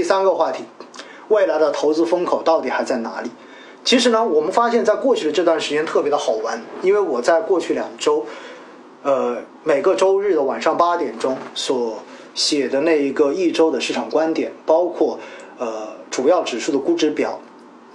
[0.00, 0.64] 第三个话题，
[1.28, 3.30] 未来的投资风口到底还在哪里？
[3.84, 8.24] 其实呢，我们发现，在过去的这段时间特别的好玩，因为我在过去两周，
[9.02, 11.98] 呃，每个周日的晚上八点钟所
[12.34, 15.18] 写的那一个一周的市场观点，包括
[15.58, 17.38] 呃主要指数的估值表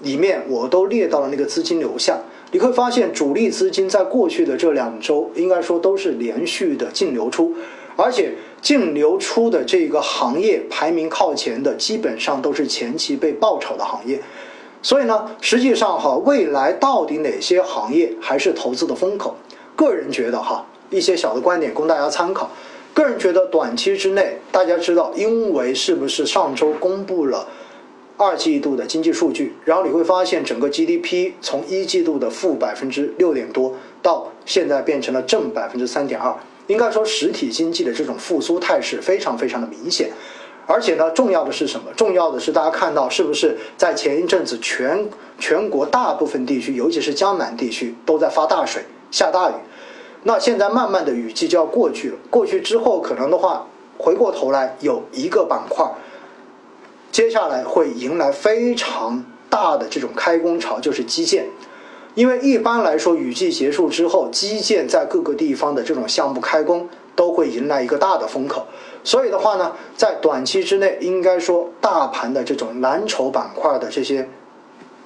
[0.00, 2.18] 里面，我都列到了那个资金流向。
[2.50, 7.54] 你会发现，主力资金在过去的这两周，应该说都是连续的净流出，
[7.94, 8.32] 而且
[8.62, 14.22] 净流出的这个行业排名靠前的，基本上都是前期被爆炒的行业。
[14.80, 19.36] 所以呢，实际上哈，未来到底哪些行业还是投资的风口？
[19.76, 22.50] 个人觉得哈，一些小的观点供大家参考。
[22.94, 27.48] 个人觉得，短期之内，大家知道，因为是不是上周公布了
[28.18, 36.36] 二季度的经济数据，然后你会发现整个 GDP 从一季度的负百分之六点多，到现在变成了正百分之三点二，
[36.72, 40.10] 应该说实体经济的这种复苏态势非常非常的明显。
[40.66, 41.92] 而且呢，重要的是什么？
[41.96, 45.08] 重要的是大家看到是不是在前一阵子全
[45.38, 49.54] 全国大部分地区，尤其是江南地区都在发大水、下大雨。
[50.22, 53.66] 那现在慢慢的雨季就要过去了，过去之后可能的话，
[53.98, 55.84] 回过头来有一个板块，
[57.10, 61.44] 接下来会迎来非常大的这种开工潮，就是基建。
[62.14, 68.66] 因为一般来说，雨季结束之后，基建在各个地方的这种项目开工都会迎来一个大的风口。
[69.02, 74.28] 所以的话呢，在短期之内，应该说大盘的这种蓝筹板块的这些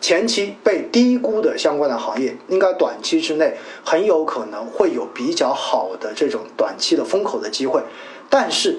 [0.00, 7.82] 前期被低估的相关的行业，应该短期之内很有可能会有比较好的这种短期的风口的机会。
[8.30, 8.78] 但是，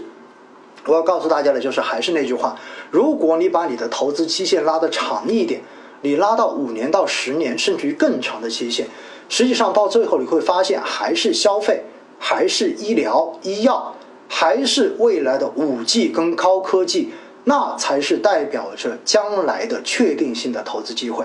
[0.85, 2.57] 我要告诉大家的就是，还是那句话，
[2.89, 5.61] 如果你把你的投资期限拉得长一点，
[6.03, 8.85] 你拉到五年到十年，甚至于更长的期限，
[9.27, 11.83] 实际上到最后你会发现，还是消费，
[12.19, 13.95] 还是医疗医药。
[14.35, 21.23] 还是未来的五 G 跟高科技，那才是代表着将来的确定性的投资机会。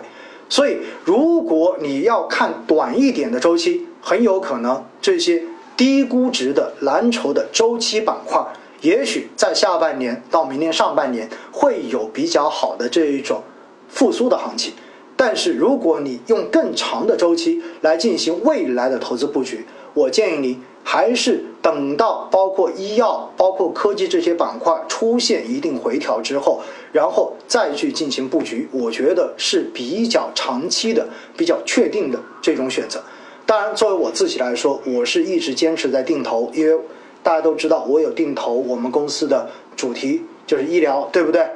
[0.51, 5.43] 所以，如果你要看短一点的周期，很有可能这些
[5.75, 8.45] 低估值的蓝筹的周期板块，
[8.83, 13.43] 也许在下半年到明年上半年会有比较好的这一种
[13.89, 14.73] 复苏的行情。
[15.17, 20.59] 但是，如果你用更长的周期来进行未来的投资布局，我建议你。
[20.85, 26.63] 还是等到包括医药、包括科技这些板块出现一定回调之后，
[26.93, 31.07] 然后再去进行布局，我觉得是比较长期的、
[31.37, 33.03] 比较确定的这种选择。
[33.45, 36.83] 当然，作为我自己来说，我是一直坚持在定投，因为
[37.23, 41.47] 大家都知道我有定投我们公司的主题就是医疗，对不对？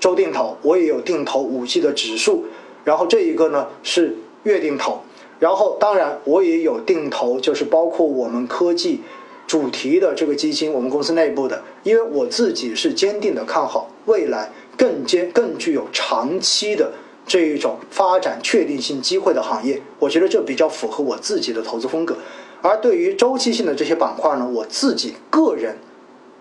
[0.00, 2.44] 周定投，我也有定投五 G 的指数，
[2.84, 5.00] 然后这一个呢是月定投。
[5.38, 9.02] 然后，当然我也有定投，就是包括我们科技
[9.46, 16.90] 主题的这个基金，我们公司内部的，因为我自己是坚定的看好未来更坚、更具有长期的
[17.26, 22.16] 这一种发展确定性机会的行业，我觉得这比较符合我自己的投资风格。
[22.62, 25.76] 而对于周期性的这些板块呢，我自己个人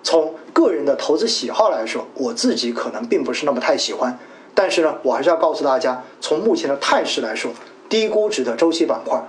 [0.05, 4.19] 从个人的投资喜好来说，我自己可能并不是那么太喜欢。
[4.53, 7.51] 但是呢，我还是要告诉大家，从目前的态势来说。
[7.89, 9.23] 低估值的周期板块，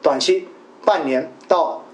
[0.00, 0.48] 短期
[0.84, 1.84] 半年到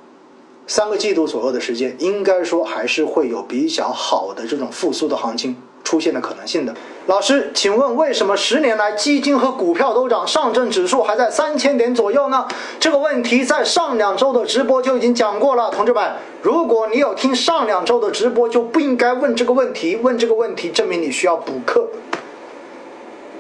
[0.69, 5.57] 三个季度左右的时间，应该说还是会有比较好的这种复苏的行情
[5.89, 6.75] 出现的可能性的。
[7.07, 12.47] 老师，请问为什么十年来基金和股票都涨，上证指数还在三千点左右呢？
[12.79, 16.13] 这个问题在上两周的直播就已经讲过了，同志们，
[16.43, 19.97] 如果你有听上两周的直播，就不应该问这个问题。
[20.03, 21.89] 问这个问题，证明你需要补课。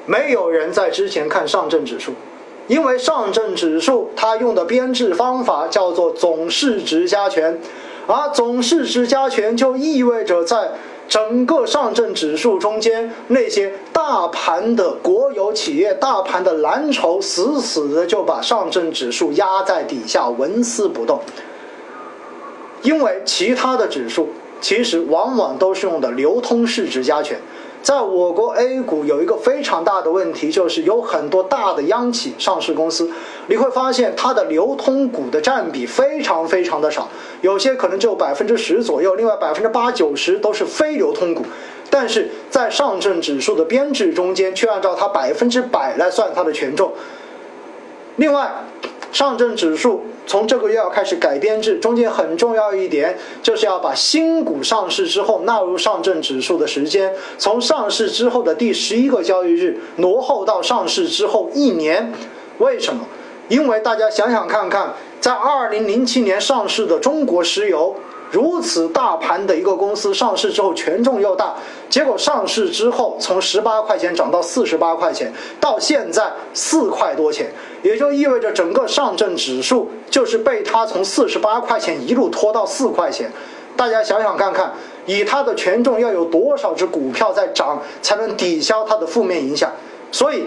[0.06, 2.14] 没有人在之前看上证指数。
[2.68, 7.58] 因为上证指数它用的编制方法叫做总市值加权，
[8.06, 10.72] 而总市值加权就意味着在
[11.08, 21.18] 整个上证指数中间那些大盘的国有企业、大盘的蓝筹死死的就把上证指数压在底下纹丝不动。
[22.82, 24.28] 因为其他的指数
[24.60, 27.40] 其实往往都是用的流通市值加权。
[27.82, 33.10] 在我国 A 股有一个非常大的问题，就是有很多大的央企上市公司，
[33.46, 37.08] 你会发现它的流通股的占比非常非常的少，
[37.40, 41.44] 有些可能只有百分之十左右，另外百分之八九十都是非流通股，
[41.88, 46.92] 但是在上证指数的编制中间，却按照它百分之百来算它的权重。
[48.16, 48.50] 另外，
[49.12, 50.02] 上证指数。
[50.26, 62.12] 从这个月要开始改编制，中间很重要一点，就是要把新股上市之后纳入上证指数的时间，从上市之后的第十一个交易日挪后到上市之后一年。
[62.58, 63.06] 为什么？
[63.48, 67.96] 因为大家想想看看，在二零零七年上市的中国石油，
[68.30, 71.54] 如此大盘的一个公司上市之后权重又大，
[71.88, 77.50] 结果上市之后从十八块钱涨到四十八块钱，到现在四块多钱，
[77.82, 83.30] 也就意味着整个上证指数就是被它从四十八块钱一路拖到四块钱。
[83.76, 84.72] 大家想想看看，
[85.06, 89.72] 以它的权重要有多少只股票在涨，才能抵消它的负面影响？
[90.10, 90.46] 所以，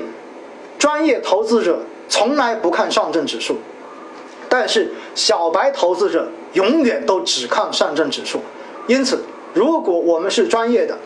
[0.77, 1.79] 专业投资者
[2.09, 3.55] 从来不看上证指数，
[4.49, 8.41] 但是小白投资者永远都只看上证指数。
[8.87, 9.23] 因此，
[9.53, 10.97] 如果我们是专业的，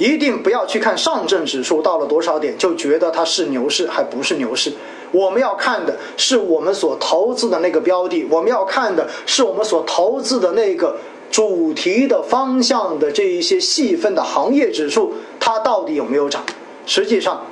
[0.00, 4.72] 一定不要去看上证指数到了多少点就觉得它是牛市，还不是牛市。
[5.12, 10.96] 我们要看的是我们所投资的那个标的，我们要看的是我们所投资的那个。
[11.30, 16.44] 主题的方向的这一些细分的行业指数，它到底有没有涨？
[16.86, 17.46] 实际上，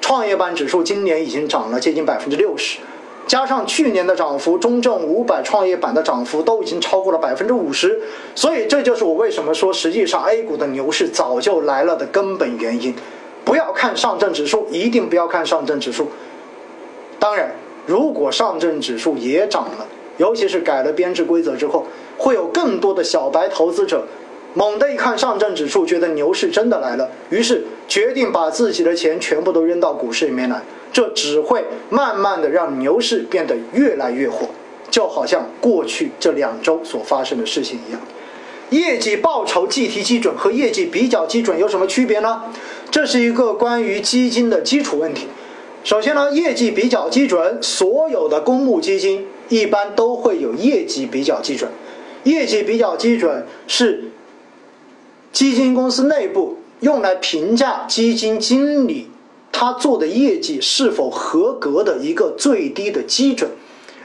[0.00, 2.78] 创业板指数今年已经涨了接近百分之六十，
[3.28, 8.00] 加上去年的涨幅，中证五百创业板的涨幅都已经超过了百分之五十。
[8.34, 12.94] 所以这就是我为什么说，实际上 A 股的牛市早就来了的根本原因。
[13.44, 16.08] 不要看上证指数，一定不要看上证指数。
[17.18, 17.54] 当然，
[17.86, 19.86] 如果上证指数也涨了，
[20.16, 21.86] 尤其是改了编制规则之后。
[22.16, 24.04] 会有更多的小白投资者，
[24.52, 30.60] 猛地一看上证指数，觉得牛市真的来了，于是决定把自己的钱全部都扔到股市里面来。
[30.92, 34.48] 这只会慢慢的让牛市变得越来越火，
[34.90, 38.00] 就好像过去这两周所发生的事情一样。
[38.70, 42.44] 业绩报酬计提基准和业绩比较基准有什么区别呢？
[42.90, 45.26] 这是一个关于基金的基础问题。
[45.84, 51.70] 首先呢，业绩比较基准，所有的公募基金一般都会有业绩比较基准。
[52.24, 54.10] 业绩比较基准是
[55.32, 59.08] 基金公司内部用来评价基金经理
[59.52, 63.50] 他做的业绩是否合格的一个最低的基准，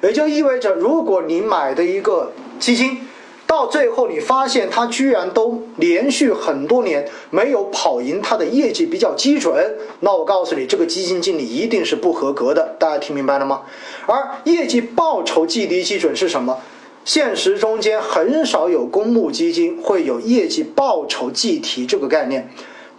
[0.01, 2.97] 也就意味着，如果你买的一个基金，
[3.45, 9.53] 到最后你发现它居然都连续很多年没有跑赢它的业绩比较基准，
[9.99, 12.75] 那我告诉你，这个基金经理一定是不合格的。
[12.79, 13.61] 大家听明白了吗？
[14.07, 16.57] 而业绩报酬计提基准是什么？
[17.05, 22.49] 现实中间很少有公募基金会有业绩报酬计提这个概念，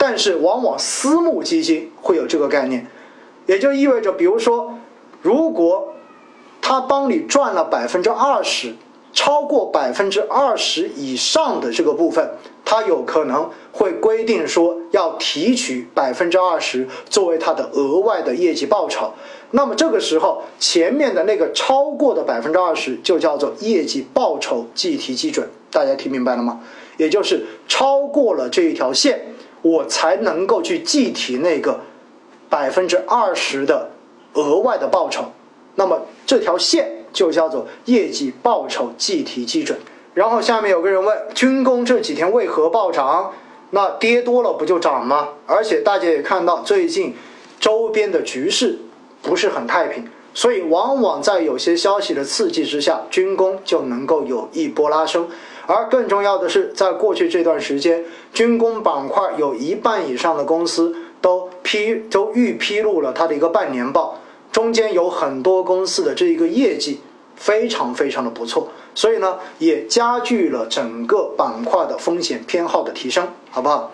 [0.06, 2.86] 但是往往私募基金会有这个概念，
[3.46, 4.74] 也就意味着，比如说，
[5.22, 5.94] 如果
[6.60, 8.74] 他帮你赚了百分之二十。
[9.14, 12.30] 超过百分之二十以上的这个部分，
[12.64, 19.12] 他有可能会规定说要提取百分之二十作为他的额外的业绩报酬。
[19.52, 25.48] 那么这个时候，前面的那个超过的百分之二十就叫做业绩报酬计提基准。
[25.70, 26.60] 大家听明白了吗？
[26.96, 29.33] 也就是超过了这一条线，
[29.64, 31.80] 我才能够去计提那个
[32.48, 33.90] 百分之二十的
[34.34, 35.24] 额外的报酬。
[35.74, 37.00] 那么这条线。
[37.14, 39.78] 就叫做业绩报酬计提基准。
[40.14, 43.32] 然后下面有个人问：军工这几天为何暴涨？
[43.70, 45.28] 那跌多了不就涨吗？
[45.46, 47.14] 而且大家也看到，最近
[47.60, 48.76] 周边的局势
[49.22, 55.28] 不是很太平，所以往往在有些消息的刺激之下，军工就能够有一波拉升。
[55.66, 64.18] 而更重要的是，在过去这段时间，军工板块有一半以上的公司都披都预披露了它的一个半年报。
[64.52, 67.00] 中间有很多公司的这一个业绩
[67.34, 73.90] 非常非常的不错，所以呢也加剧了整个板块的风险偏好的提升，好不好？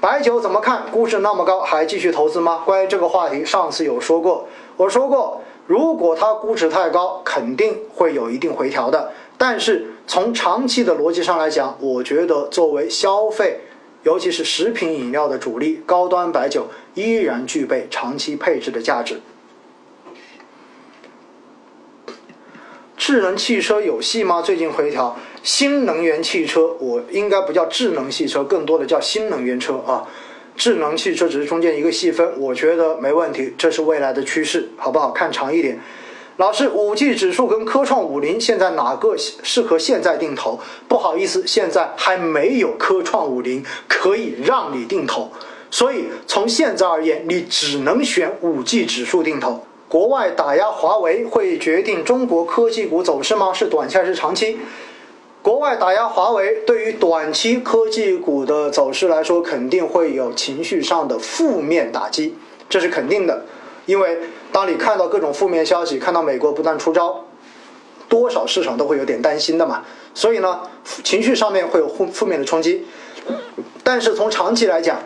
[0.00, 0.84] 白酒怎么看？
[0.90, 2.62] 估值那么高，还继续投资吗？
[2.64, 4.46] 关于这个话题，上次有说过，
[4.76, 9.10] 我说过，如果它估值太高，肯定会有一定回调的。
[9.46, 13.60] 但是从长期的逻辑上来讲，我觉得作为消费，
[14.02, 19.20] 尤其是食品饮料的主力，高端白酒依然具备长期配置的价值。
[22.96, 24.40] 智能汽车有戏吗？
[24.40, 30.08] 最近回调，新能源汽车我应该不叫智能汽车，更多的叫新能源车啊。
[30.56, 35.10] 智能汽车只是中间一个细分，我觉得没问题，这是未来的趋势，好不好？
[35.10, 35.78] 看长一点。
[36.36, 40.58] 老师，五 G 指数跟科创五零现在哪个适合现在定投？
[40.88, 45.30] 不好意思，现在还没有科创五零可以让你定投，
[45.70, 49.64] 所以从现在而言，你只能选五 G 指数定投。
[49.88, 53.52] 国外打压华为会决定中国科技股走势吗？
[53.52, 54.58] 是短期还是长期？
[55.40, 62.34] 国外打压华为对于短期科技股的走势来说，肯定会有情绪上的负面打击，
[62.68, 63.44] 这是肯定的。
[63.86, 64.18] 因为
[64.52, 67.24] 当你看到各种负面消息，看到美国不断出招，
[68.08, 69.84] 多少市场都会有点担心的嘛。
[70.14, 70.60] 所以呢，
[71.02, 72.86] 情绪上面会有负负面的冲击。
[73.82, 74.98] 但是从长期来讲，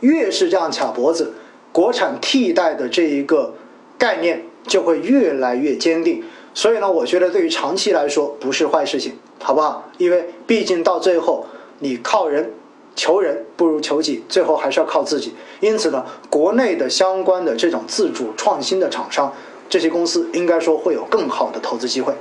[0.00, 1.34] 越是这样卡脖子，
[1.72, 3.54] 国产替代的这一个。
[4.00, 6.24] 概念就会越来越坚定。
[6.54, 9.90] 所以呢，我觉得对于长期来说不是坏事情，好不好？
[9.98, 11.46] 因为毕竟到最后
[11.80, 12.50] 你靠人
[12.94, 15.34] 求人不如求己，最后还是要靠自己。
[15.60, 19.32] 因此呢，国内的相关的这种自主创新的厂商，
[19.68, 22.12] 这些公司应该说会有更好的投资机会。